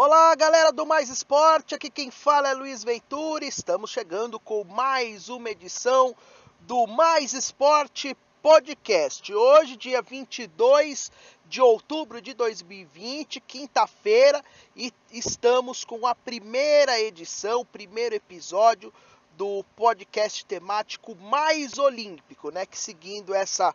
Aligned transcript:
Olá, 0.00 0.32
galera 0.36 0.70
do 0.70 0.86
Mais 0.86 1.08
Esporte, 1.08 1.74
aqui 1.74 1.90
quem 1.90 2.08
fala 2.08 2.48
é 2.48 2.54
Luiz 2.54 2.84
Ventura. 2.84 3.44
Estamos 3.44 3.90
chegando 3.90 4.38
com 4.38 4.62
mais 4.62 5.28
uma 5.28 5.50
edição 5.50 6.14
do 6.60 6.86
Mais 6.86 7.32
Esporte 7.32 8.16
Podcast. 8.40 9.34
Hoje, 9.34 9.76
dia 9.76 10.00
22 10.00 11.10
de 11.46 11.60
outubro 11.60 12.22
de 12.22 12.32
2020, 12.32 13.40
quinta-feira, 13.40 14.40
e 14.76 14.94
estamos 15.10 15.84
com 15.84 16.06
a 16.06 16.14
primeira 16.14 17.00
edição, 17.00 17.64
primeiro 17.64 18.14
episódio 18.14 18.94
do 19.36 19.64
podcast 19.74 20.46
temático 20.46 21.16
mais 21.16 21.76
olímpico, 21.76 22.52
né? 22.52 22.64
Que 22.64 22.78
seguindo 22.78 23.34
essa 23.34 23.74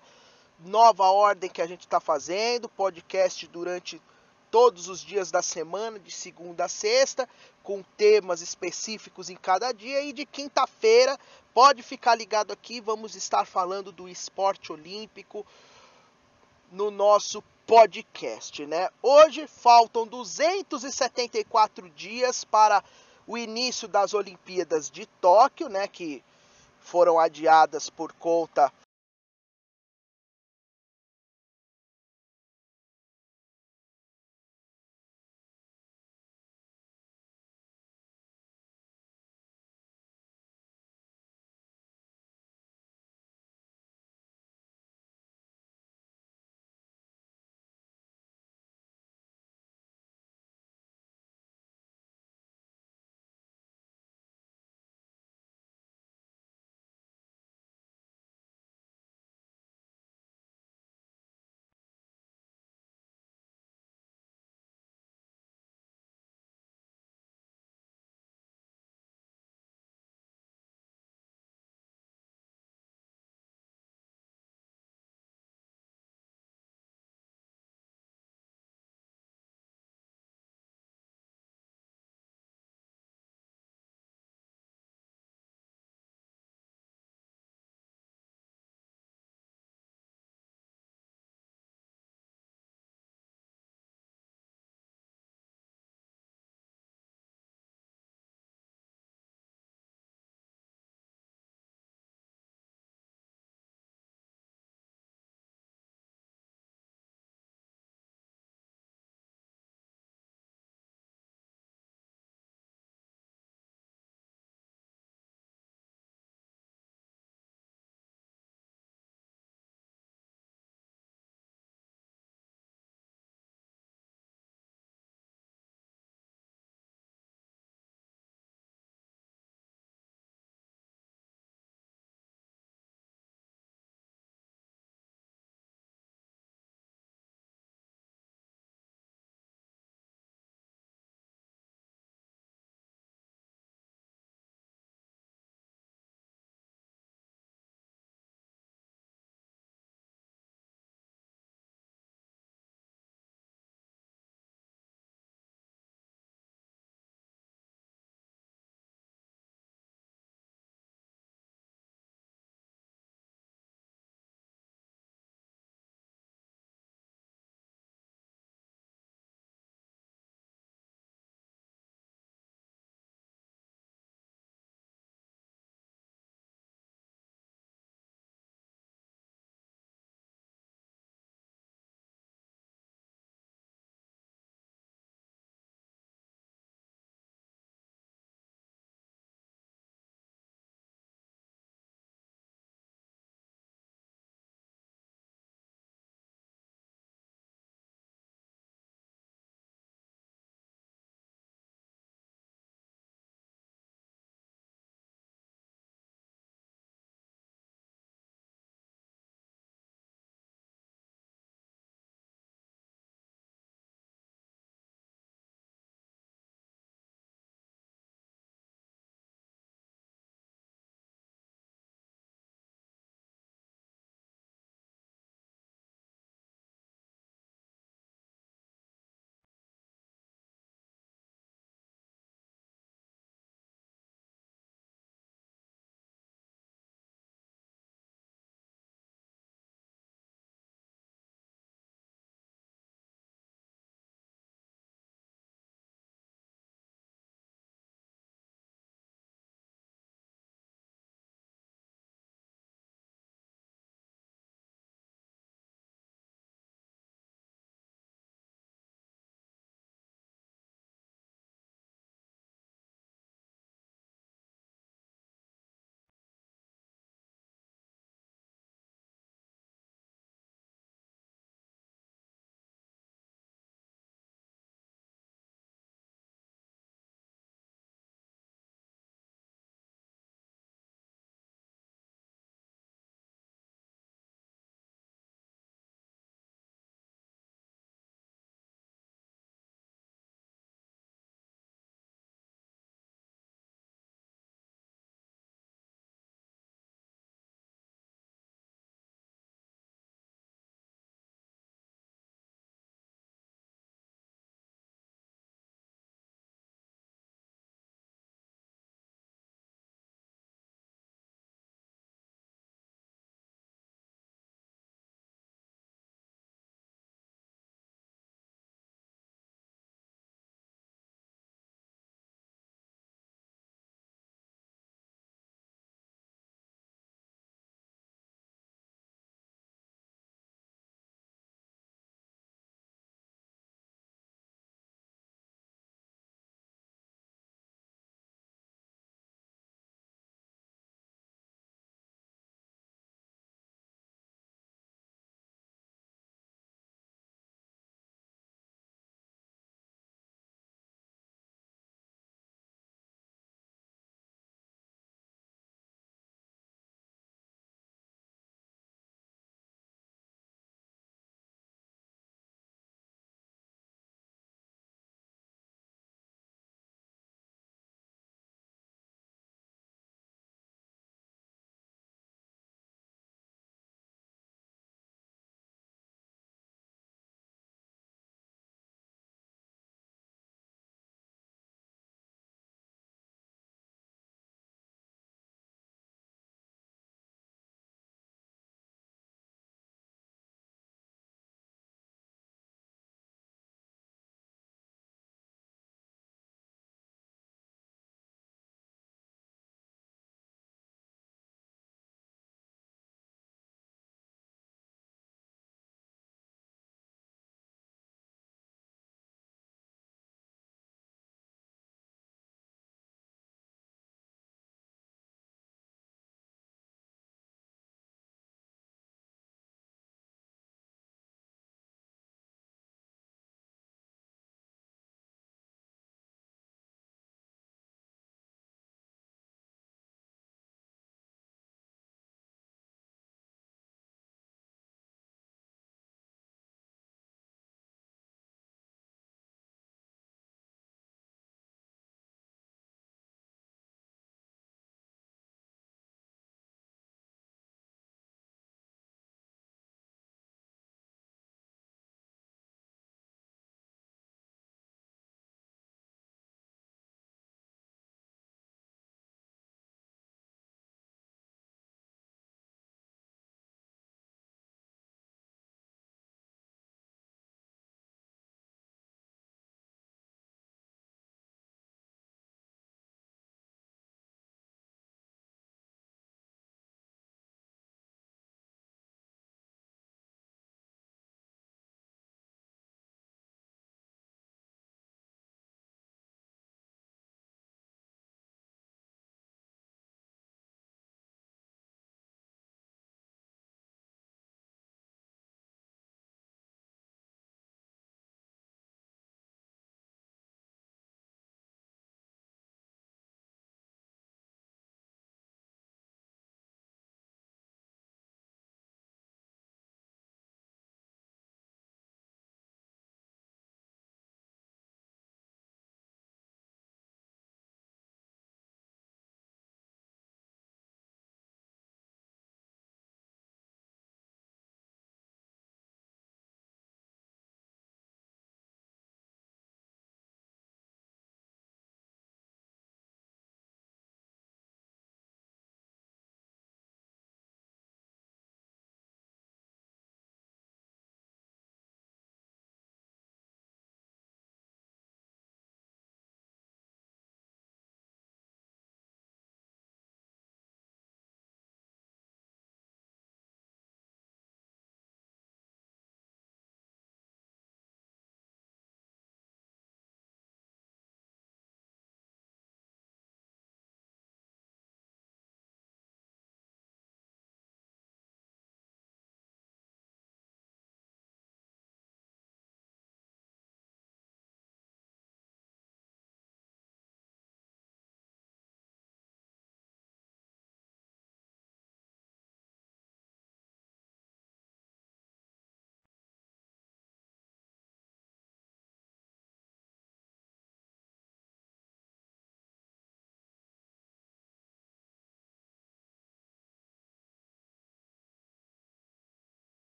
nova 0.63 1.03
ordem 1.03 1.49
que 1.49 1.61
a 1.61 1.67
gente 1.67 1.81
está 1.81 1.99
fazendo, 1.99 2.69
podcast 2.69 3.45
durante 3.47 4.01
todos 4.53 4.87
os 4.87 5.03
dias 5.03 5.31
da 5.31 5.41
semana, 5.41 5.97
de 5.97 6.11
segunda 6.11 6.65
a 6.65 6.69
sexta, 6.69 7.27
com 7.63 7.81
temas 7.97 8.39
específicos 8.39 9.27
em 9.31 9.35
cada 9.35 9.71
dia. 9.71 10.03
E 10.03 10.13
de 10.13 10.27
quinta-feira, 10.27 11.19
pode 11.55 11.81
ficar 11.81 12.13
ligado 12.13 12.53
aqui, 12.53 12.79
vamos 12.79 13.15
estar 13.15 13.45
falando 13.45 13.91
do 13.91 14.07
esporte 14.07 14.71
olímpico 14.71 15.43
no 16.71 16.91
nosso 16.91 17.43
podcast, 17.65 18.63
né? 18.67 18.91
Hoje 19.01 19.47
faltam 19.47 20.05
274 20.05 21.89
dias 21.89 22.43
para 22.43 22.83
o 23.25 23.35
início 23.35 23.87
das 23.87 24.13
Olimpíadas 24.13 24.91
de 24.91 25.07
Tóquio, 25.19 25.67
né, 25.67 25.87
que 25.87 26.23
foram 26.79 27.17
adiadas 27.17 27.89
por 27.89 28.13
conta 28.13 28.71